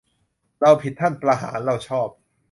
[0.61, 2.09] เราผิดท่านประหาร เราชอบ